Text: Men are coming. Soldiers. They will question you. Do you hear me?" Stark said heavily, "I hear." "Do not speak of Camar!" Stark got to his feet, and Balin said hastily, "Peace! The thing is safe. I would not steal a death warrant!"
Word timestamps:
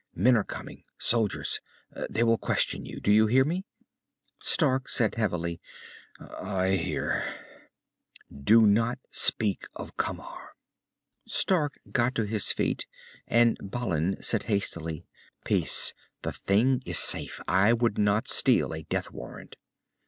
Men 0.15 0.35
are 0.35 0.43
coming. 0.43 0.83
Soldiers. 0.97 1.59
They 2.09 2.23
will 2.23 2.39
question 2.39 2.87
you. 2.87 2.99
Do 2.99 3.11
you 3.11 3.27
hear 3.27 3.45
me?" 3.45 3.65
Stark 4.39 4.89
said 4.89 5.13
heavily, 5.13 5.61
"I 6.19 6.69
hear." 6.69 7.23
"Do 8.35 8.65
not 8.65 8.97
speak 9.11 9.65
of 9.75 9.97
Camar!" 9.97 10.55
Stark 11.27 11.75
got 11.91 12.15
to 12.15 12.23
his 12.23 12.51
feet, 12.51 12.87
and 13.27 13.59
Balin 13.61 14.19
said 14.23 14.45
hastily, 14.49 15.05
"Peace! 15.45 15.93
The 16.23 16.31
thing 16.31 16.81
is 16.83 16.97
safe. 16.97 17.39
I 17.47 17.71
would 17.71 17.99
not 17.99 18.27
steal 18.27 18.73
a 18.73 18.81
death 18.81 19.11
warrant!" 19.11 19.55